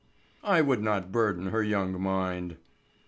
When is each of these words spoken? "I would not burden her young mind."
"I 0.43 0.61
would 0.61 0.81
not 0.81 1.11
burden 1.11 1.49
her 1.51 1.61
young 1.61 2.01
mind." 2.01 2.57